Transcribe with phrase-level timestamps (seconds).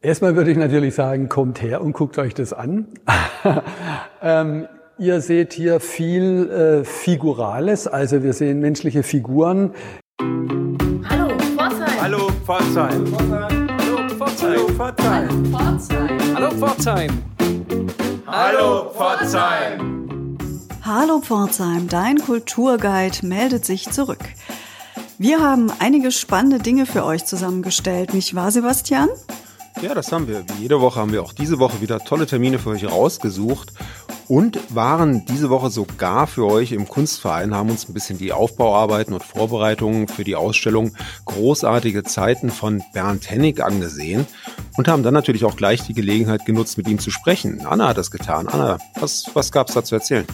[0.00, 2.86] Erstmal würde ich natürlich sagen, kommt her und guckt euch das an.
[4.22, 9.72] ähm, ihr seht hier viel äh, Figurales, also wir sehen menschliche Figuren.
[11.08, 12.00] Hallo Pforzheim.
[12.00, 13.12] Hallo Pforzheim.
[13.18, 14.54] Hallo Pforzheim.
[14.54, 16.34] Hallo Pforzheim.
[16.36, 17.10] Hallo Pforzheim.
[18.28, 20.38] Hallo Pforzheim.
[20.82, 24.22] Hallo Pforzheim, dein Kulturguide meldet sich zurück.
[25.18, 29.08] Wir haben einige spannende Dinge für euch zusammengestellt, nicht wahr, Sebastian?
[29.80, 30.44] Ja, das haben wir.
[30.48, 33.72] Wie jede Woche haben wir auch diese Woche wieder tolle Termine für euch rausgesucht
[34.26, 39.14] und waren diese Woche sogar für euch im Kunstverein, haben uns ein bisschen die Aufbauarbeiten
[39.14, 40.94] und Vorbereitungen für die Ausstellung
[41.26, 44.26] Großartige Zeiten von Bernd Hennig angesehen
[44.76, 47.64] und haben dann natürlich auch gleich die Gelegenheit genutzt, mit ihm zu sprechen.
[47.64, 48.48] Anna hat das getan.
[48.48, 50.26] Anna, was, was gab es da zu erzählen?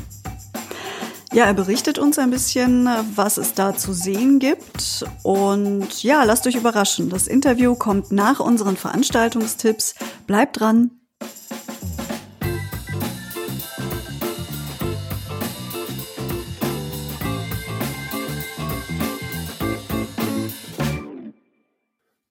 [1.35, 5.05] Ja, er berichtet uns ein bisschen, was es da zu sehen gibt.
[5.25, 7.11] Und ja, lasst euch überraschen.
[7.11, 9.97] Das Interview kommt nach unseren Veranstaltungstipps.
[10.29, 10.93] Bleibt dran.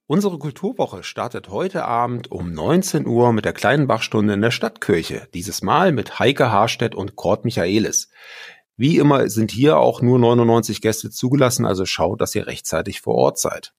[0.06, 5.28] Unsere Kulturwoche startet heute Abend um 19 Uhr mit der kleinen Bachstunde in der Stadtkirche.
[5.34, 8.10] Dieses Mal mit Heike Harstedt und Kurt Michaelis.
[8.76, 13.14] Wie immer sind hier auch nur 99 Gäste zugelassen, also schaut, dass ihr rechtzeitig vor
[13.14, 13.72] Ort seid.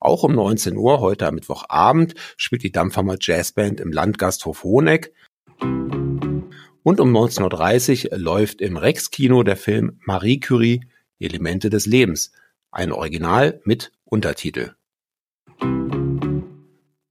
[0.00, 5.12] Auch um 19 Uhr heute am Mittwochabend spielt die Dampfhammer Jazzband im Landgasthof Hoheneck.
[6.82, 10.80] Und um 19.30 Uhr läuft im Rex-Kino der Film Marie Curie
[11.20, 12.32] Elemente des Lebens.
[12.72, 14.74] Ein Original mit Untertitel.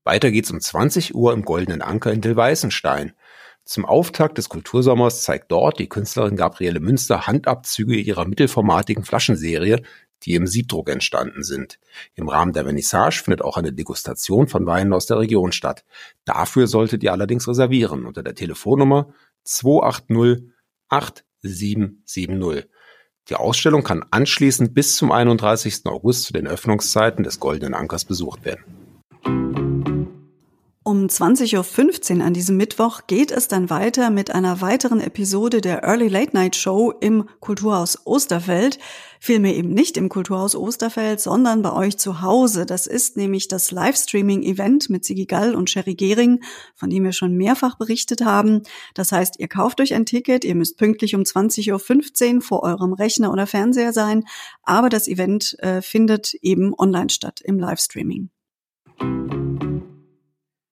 [0.04, 3.14] Weiter geht's um 20 Uhr im Goldenen Anker in Dillweißenstein.
[3.70, 9.84] Zum Auftakt des Kultursommers zeigt dort die Künstlerin Gabriele Münster Handabzüge ihrer mittelformatigen Flaschenserie,
[10.24, 11.80] die im Siebdruck entstanden sind.
[12.16, 15.86] Im Rahmen der Vernissage findet auch eine Degustation von Weinen aus der Region statt.
[16.26, 20.50] Dafür solltet ihr allerdings reservieren unter der Telefonnummer 280
[20.88, 22.68] 8770.
[23.30, 25.86] Die Ausstellung kann anschließend bis zum 31.
[25.86, 28.79] August zu den Öffnungszeiten des Goldenen Ankers besucht werden.
[30.86, 35.84] Um 20.15 Uhr an diesem Mittwoch geht es dann weiter mit einer weiteren Episode der
[35.84, 38.80] Early Late Night Show im Kulturhaus Osterfeld.
[39.20, 42.66] Vielmehr eben nicht im Kulturhaus Osterfeld, sondern bei euch zu Hause.
[42.66, 46.40] Das ist nämlich das Livestreaming-Event mit Sigi Gall und Sherry Gehring,
[46.76, 48.64] von dem wir schon mehrfach berichtet haben.
[48.94, 52.94] Das heißt, ihr kauft euch ein Ticket, ihr müsst pünktlich um 20.15 Uhr vor eurem
[52.94, 54.24] Rechner oder Fernseher sein,
[54.64, 58.30] aber das Event äh, findet eben online statt im Livestreaming.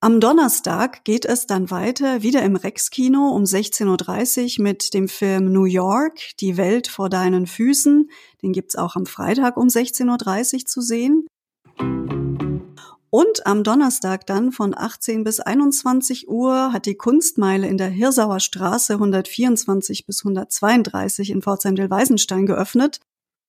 [0.00, 5.50] Am Donnerstag geht es dann weiter, wieder im Rex-Kino um 16.30 Uhr mit dem Film
[5.52, 8.08] New York, Die Welt vor deinen Füßen.
[8.40, 11.26] Den gibt's auch am Freitag um 16.30 Uhr zu sehen.
[13.10, 18.38] Und am Donnerstag dann von 18 bis 21 Uhr hat die Kunstmeile in der Hirsauer
[18.38, 23.00] Straße 124 bis 132 in Pforzheim-Del-Weisenstein geöffnet.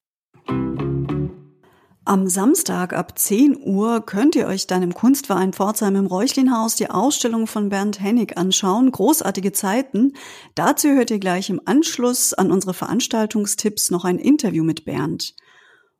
[2.03, 6.89] Am Samstag ab 10 Uhr könnt ihr euch dann im Kunstverein Pforzheim im Räuchlinhaus die
[6.89, 8.91] Ausstellung von Bernd Hennig anschauen.
[8.91, 10.13] Großartige Zeiten.
[10.55, 15.35] Dazu hört ihr gleich im Anschluss an unsere Veranstaltungstipps noch ein Interview mit Bernd.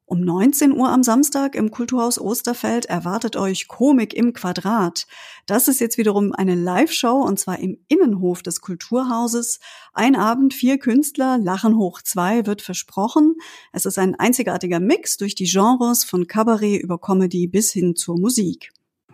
[0.10, 5.06] Um 19 Uhr am Samstag im Kulturhaus Osterfeld erwartet euch Komik im Quadrat.
[5.46, 9.60] Das ist jetzt wiederum eine Live-Show und zwar im Innenhof des Kulturhauses.
[9.92, 13.36] Ein Abend, vier Künstler, Lachen hoch zwei wird versprochen.
[13.74, 18.18] Es ist ein einzigartiger Mix durch die Genres von Kabarett über Comedy bis hin zur
[18.18, 18.72] Musik.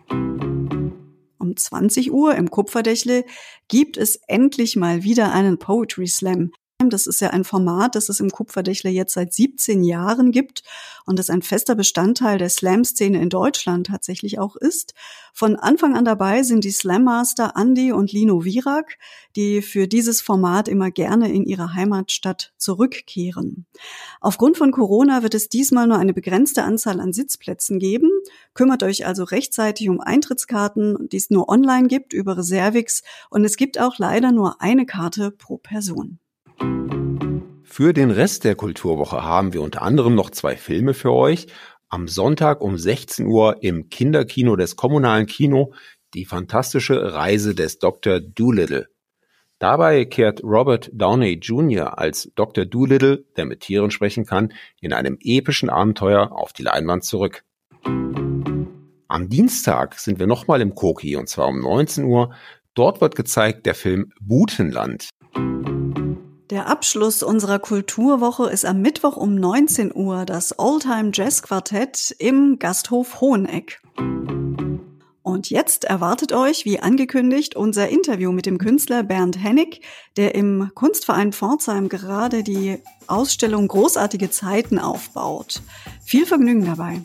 [0.08, 0.94] Um
[1.40, 3.24] um 20 Uhr im Kupferdächle
[3.66, 6.52] gibt es endlich mal wieder einen Poetry Slam.
[6.80, 10.64] Das ist ja ein Format, das es im Kupferdächler jetzt seit 17 Jahren gibt
[11.06, 14.92] und das ein fester Bestandteil der Slam-Szene in Deutschland tatsächlich auch ist.
[15.32, 18.98] Von Anfang an dabei sind die Slam-Master Andy und Lino Virak,
[19.36, 23.66] die für dieses Format immer gerne in ihre Heimatstadt zurückkehren.
[24.20, 28.10] Aufgrund von Corona wird es diesmal nur eine begrenzte Anzahl an Sitzplätzen geben.
[28.52, 33.56] Kümmert euch also rechtzeitig um Eintrittskarten, die es nur online gibt über Reservix und es
[33.56, 36.18] gibt auch leider nur eine Karte pro Person.
[37.62, 41.46] Für den Rest der Kulturwoche haben wir unter anderem noch zwei Filme für euch.
[41.88, 45.72] Am Sonntag um 16 Uhr im Kinderkino des kommunalen Kino
[46.14, 48.20] die fantastische Reise des Dr.
[48.20, 48.88] Doolittle.
[49.58, 51.98] Dabei kehrt Robert Downey Jr.
[51.98, 52.64] als Dr.
[52.64, 57.44] Doolittle, der mit Tieren sprechen kann, in einem epischen Abenteuer auf die Leinwand zurück.
[59.08, 62.34] Am Dienstag sind wir nochmal im Koki und zwar um 19 Uhr.
[62.74, 65.08] Dort wird gezeigt der Film Butenland.
[66.50, 72.58] Der Abschluss unserer Kulturwoche ist am Mittwoch um 19 Uhr das Oldtime Jazz Quartett im
[72.58, 73.80] Gasthof Hoheneck.
[75.22, 79.80] Und jetzt erwartet euch, wie angekündigt, unser Interview mit dem Künstler Bernd Hennig,
[80.18, 82.76] der im Kunstverein Pforzheim gerade die
[83.06, 85.62] Ausstellung Großartige Zeiten aufbaut.
[86.04, 87.00] Viel Vergnügen dabei.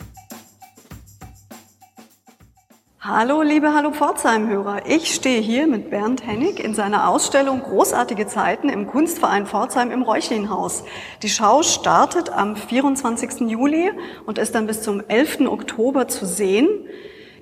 [3.02, 4.82] Hallo, liebe Hallo Pforzheim-Hörer.
[4.84, 10.02] Ich stehe hier mit Bernd Hennig in seiner Ausstellung Großartige Zeiten im Kunstverein Pforzheim im
[10.02, 10.84] Räuchlinhaus.
[11.22, 13.48] Die Schau startet am 24.
[13.48, 13.90] Juli
[14.26, 15.46] und ist dann bis zum 11.
[15.46, 16.68] Oktober zu sehen.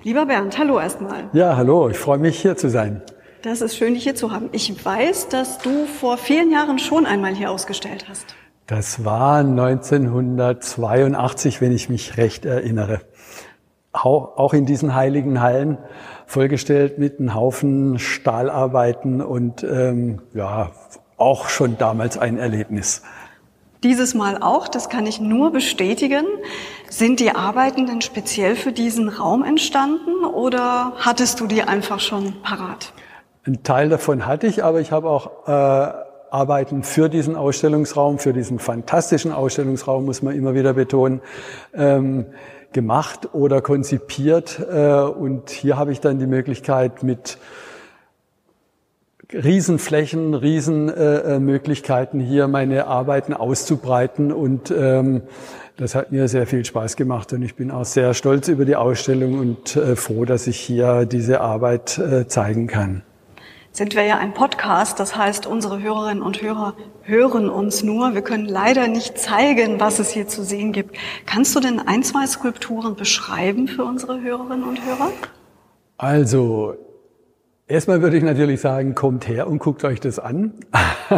[0.01, 1.29] Lieber Bernd, hallo erstmal.
[1.33, 3.01] Ja, hallo, ich freue mich hier zu sein.
[3.41, 4.47] Das ist schön, dich hier zu haben.
[4.53, 8.33] Ich weiß, dass du vor vielen Jahren schon einmal hier ausgestellt hast.
[8.65, 13.01] Das war 1982, wenn ich mich recht erinnere
[14.05, 15.77] auch in diesen heiligen Hallen
[16.25, 20.71] vollgestellt mit einem Haufen Stahlarbeiten und ähm, ja,
[21.17, 23.01] auch schon damals ein Erlebnis.
[23.83, 26.25] Dieses Mal auch, das kann ich nur bestätigen.
[26.89, 32.41] Sind die Arbeiten denn speziell für diesen Raum entstanden oder hattest du die einfach schon
[32.41, 32.91] parat?
[33.45, 35.51] Ein Teil davon hatte ich, aber ich habe auch äh,
[36.29, 41.21] Arbeiten für diesen Ausstellungsraum, für diesen fantastischen Ausstellungsraum, muss man immer wieder betonen.
[41.73, 42.25] Ähm,
[42.73, 44.59] gemacht oder konzipiert.
[44.71, 47.37] Äh, und hier habe ich dann die Möglichkeit mit
[49.31, 54.31] Riesenflächen, Riesenmöglichkeiten hier meine Arbeiten auszubreiten.
[54.31, 55.21] Und ähm,
[55.77, 57.31] das hat mir sehr viel Spaß gemacht.
[57.33, 61.05] Und ich bin auch sehr stolz über die Ausstellung und äh, froh, dass ich hier
[61.05, 63.03] diese Arbeit äh, zeigen kann
[63.71, 64.99] sind wir ja ein Podcast.
[64.99, 68.13] Das heißt, unsere Hörerinnen und Hörer hören uns nur.
[68.13, 70.95] Wir können leider nicht zeigen, was es hier zu sehen gibt.
[71.25, 75.11] Kannst du denn ein, zwei Skulpturen beschreiben für unsere Hörerinnen und Hörer?
[75.97, 76.75] Also,
[77.67, 80.53] erstmal würde ich natürlich sagen, kommt her und guckt euch das an.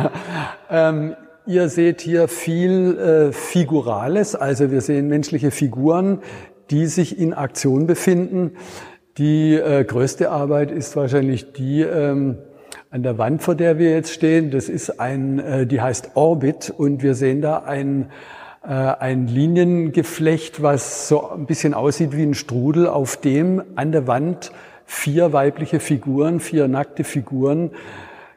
[0.69, 1.15] ähm,
[1.45, 6.21] ihr seht hier viel äh, Figurales, also wir sehen menschliche Figuren,
[6.69, 8.53] die sich in Aktion befinden.
[9.17, 12.37] Die äh, größte Arbeit ist wahrscheinlich die ähm,
[12.89, 14.51] an der Wand, vor der wir jetzt stehen.
[14.51, 18.09] Das ist ein, äh, die heißt Orbit und wir sehen da ein,
[18.63, 24.07] äh, ein Liniengeflecht, was so ein bisschen aussieht wie ein Strudel, auf dem an der
[24.07, 24.53] Wand
[24.85, 27.71] vier weibliche Figuren, vier nackte Figuren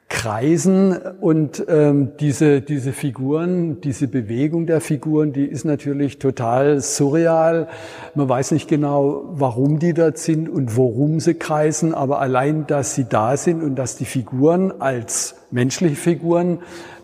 [0.08, 7.68] kreisen und ähm, diese, diese Figuren, diese Bewegung der Figuren, die ist natürlich total surreal.
[8.14, 12.94] Man weiß nicht genau, warum die dort sind und worum sie kreisen, aber allein, dass
[12.94, 16.60] sie da sind und dass die Figuren als menschliche Figuren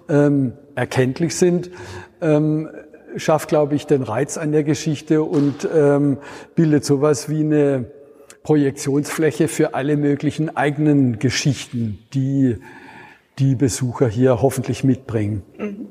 [0.08, 1.70] ähm, erkenntlich sind,
[2.20, 2.68] ähm,
[3.16, 6.18] schafft, glaube ich, den Reiz an der Geschichte und ähm,
[6.54, 7.86] bildet sowas wie eine
[8.42, 12.56] Projektionsfläche für alle möglichen eigenen Geschichten, die
[13.40, 15.42] die Besucher hier hoffentlich mitbringen.
[15.58, 15.88] Mhm.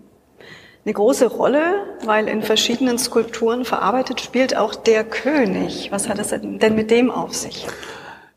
[0.85, 1.61] Eine große Rolle,
[2.05, 5.89] weil in verschiedenen Skulpturen verarbeitet, spielt auch der König.
[5.91, 7.67] Was hat es denn mit dem auf sich?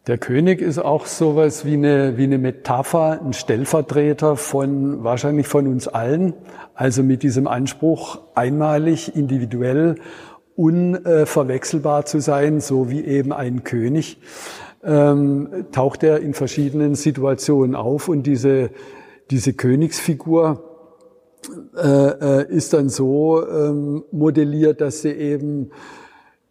[0.08, 5.68] Der König ist auch sowas wie eine, wie eine Metapher, ein Stellvertreter von, wahrscheinlich von
[5.68, 6.34] uns allen.
[6.74, 9.94] Also mit diesem Anspruch, einmalig, individuell,
[10.56, 14.18] unverwechselbar zu sein, so wie eben ein König,
[14.82, 18.70] ähm, taucht er in verschiedenen Situationen auf und diese
[19.30, 20.72] diese Königsfigur
[21.76, 21.88] äh,
[22.40, 25.70] äh, ist dann so ähm, modelliert, dass sie eben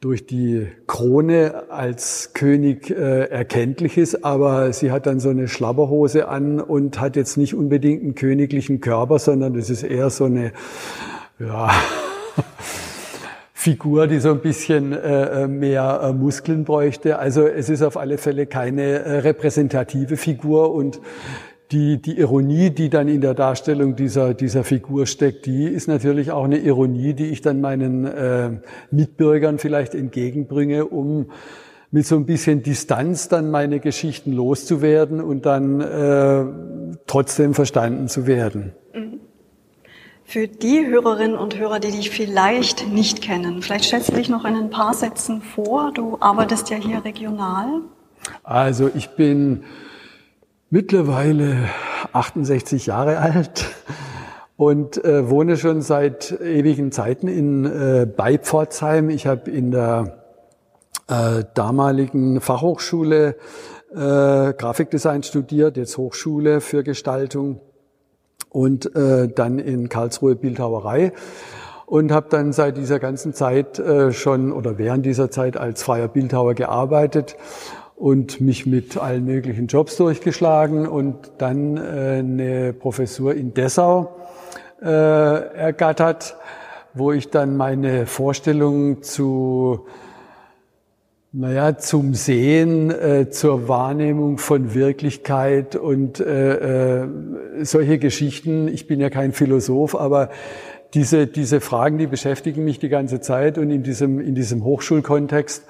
[0.01, 6.27] durch die Krone als König äh, erkenntlich ist, aber sie hat dann so eine Schlabberhose
[6.27, 10.53] an und hat jetzt nicht unbedingt einen königlichen Körper, sondern das ist eher so eine
[11.39, 11.69] ja,
[13.53, 17.19] Figur, die so ein bisschen äh, mehr äh, Muskeln bräuchte.
[17.19, 20.99] Also es ist auf alle Fälle keine äh, repräsentative Figur und
[21.71, 26.31] die, die Ironie, die dann in der Darstellung dieser, dieser Figur steckt, die ist natürlich
[26.31, 28.51] auch eine Ironie, die ich dann meinen äh,
[28.91, 31.31] Mitbürgern vielleicht entgegenbringe, um
[31.91, 36.45] mit so ein bisschen Distanz dann meine Geschichten loszuwerden und dann äh,
[37.07, 38.73] trotzdem verstanden zu werden.
[38.93, 39.19] Mhm.
[40.23, 44.45] Für die Hörerinnen und Hörer, die dich vielleicht nicht kennen, vielleicht stellst du dich noch
[44.45, 45.91] in ein paar Sätzen vor.
[45.93, 47.81] Du arbeitest ja hier regional.
[48.43, 49.63] Also ich bin
[50.71, 51.69] mittlerweile
[52.13, 53.65] 68 Jahre alt
[54.55, 58.39] und äh, wohne schon seit ewigen Zeiten in äh, bei.
[59.09, 60.23] Ich habe in der
[61.07, 63.35] äh, damaligen Fachhochschule
[63.91, 67.59] äh, Grafikdesign studiert, jetzt Hochschule für Gestaltung
[68.49, 71.11] und äh, dann in Karlsruhe Bildhauerei
[71.85, 76.07] und habe dann seit dieser ganzen Zeit äh, schon oder während dieser Zeit als freier
[76.07, 77.35] Bildhauer gearbeitet
[78.01, 81.81] und mich mit allen möglichen Jobs durchgeschlagen und dann äh,
[82.17, 84.15] eine Professur in Dessau
[84.81, 86.36] äh, ergattert,
[86.96, 89.86] wo ich dann meine Vorstellungen zu
[91.31, 97.08] naja, zum Sehen, äh, zur Wahrnehmung von Wirklichkeit und äh, äh,
[97.62, 98.67] solche Geschichten.
[98.67, 100.31] Ich bin ja kein Philosoph, aber
[100.96, 105.67] diese, diese Fragen, die beschäftigen mich die ganze Zeit und in diesem, in diesem Hochschulkontext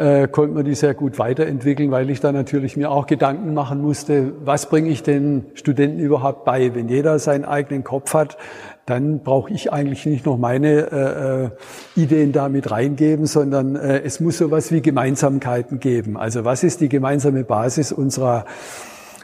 [0.00, 3.82] äh, konnte man die sehr gut weiterentwickeln, weil ich da natürlich mir auch Gedanken machen
[3.82, 6.74] musste, was bringe ich den Studenten überhaupt bei?
[6.74, 8.38] Wenn jeder seinen eigenen Kopf hat,
[8.86, 11.50] dann brauche ich eigentlich nicht noch meine äh, äh,
[11.96, 16.16] Ideen da mit reingeben, sondern äh, es muss sowas wie Gemeinsamkeiten geben.
[16.16, 18.46] Also was ist die gemeinsame Basis unserer,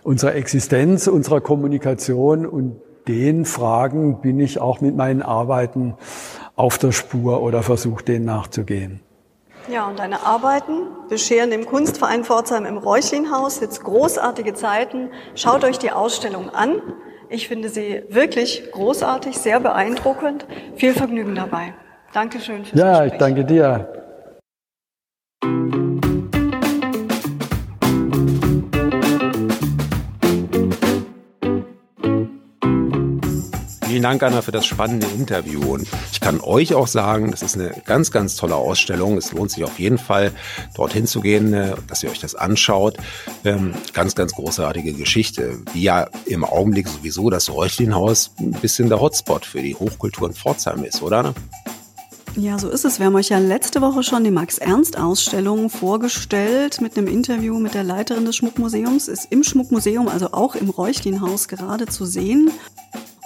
[0.02, 2.76] unserer Existenz, unserer Kommunikation und
[3.08, 5.94] den Fragen bin ich auch mit meinen Arbeiten
[6.54, 9.05] auf der Spur oder versuche denen nachzugehen.
[9.68, 15.10] Ja, und deine Arbeiten bescheren dem Kunstverein Pforzheim im Räuchlinhaus jetzt großartige Zeiten.
[15.34, 16.80] Schaut euch die Ausstellung an.
[17.28, 20.46] Ich finde sie wirklich großartig, sehr beeindruckend.
[20.76, 21.74] Viel Vergnügen dabei.
[22.12, 23.12] Dankeschön fürs Ja, Gespräch.
[23.12, 24.05] ich danke dir.
[34.06, 35.74] Dank, Anna, für das spannende Interview.
[35.74, 39.18] Und ich kann euch auch sagen, das ist eine ganz, ganz tolle Ausstellung.
[39.18, 40.30] Es lohnt sich auf jeden Fall,
[40.76, 42.98] dorthin zu gehen, äh, dass ihr euch das anschaut.
[43.44, 45.58] Ähm, ganz, ganz großartige Geschichte.
[45.72, 50.34] Wie ja im Augenblick sowieso das Räuchlinhaus ein bisschen der Hotspot für die Hochkultur in
[50.34, 51.34] Pforzheim ist, oder?
[52.36, 53.00] Ja, so ist es.
[53.00, 57.82] Wir haben euch ja letzte Woche schon die Max-Ernst-Ausstellung vorgestellt mit einem Interview mit der
[57.82, 59.08] Leiterin des Schmuckmuseums.
[59.08, 62.52] Ist im Schmuckmuseum, also auch im Räuchlinhaus gerade zu sehen.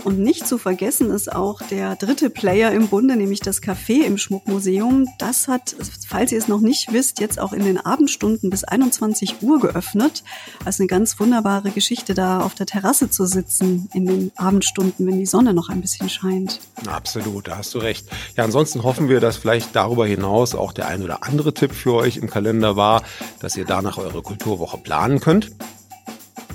[0.04, 4.18] Und nicht zu vergessen ist auch der dritte Player im Bunde, nämlich das Café im
[4.18, 5.06] Schmuckmuseum.
[5.18, 5.76] Das hat,
[6.08, 10.24] falls ihr es noch nicht wisst, jetzt auch in den Abendstunden bis 21 Uhr geöffnet.
[10.64, 15.18] Also eine ganz wunderbare Geschichte, da auf der Terrasse zu sitzen in den Abendstunden, wenn
[15.18, 16.60] die Sonne noch ein bisschen scheint.
[16.86, 18.06] Absolut, da hast du recht.
[18.36, 21.94] Ja, ansonsten hoffen wir, dass vielleicht darüber hinaus auch der ein oder andere Tipp für
[21.94, 23.02] euch im Kalender war,
[23.40, 25.50] dass ihr danach eure Kulturwoche planen könnt.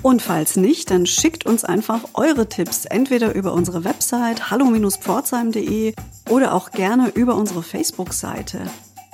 [0.02, 5.94] Und falls nicht, dann schickt uns einfach eure Tipps entweder über unsere Website hallo-pforzheim.de
[6.30, 8.62] oder auch gerne über unsere Facebook-Seite.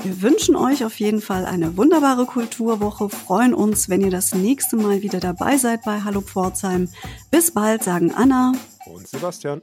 [0.03, 4.77] Wir wünschen euch auf jeden Fall eine wunderbare Kulturwoche, freuen uns, wenn ihr das nächste
[4.77, 6.89] Mal wieder dabei seid bei Hallo Pforzheim.
[7.31, 8.53] Bis bald, sagen Anna
[8.87, 9.63] und Sebastian.